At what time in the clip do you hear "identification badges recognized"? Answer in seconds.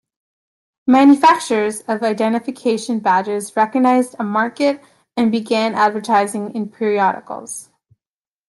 2.01-4.15